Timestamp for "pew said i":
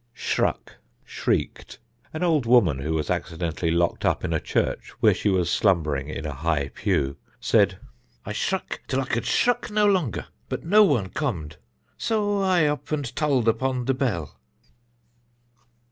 6.73-8.33